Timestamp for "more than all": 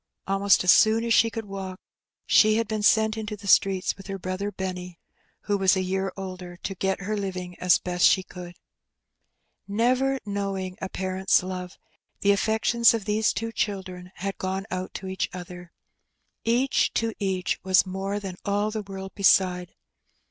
17.85-18.71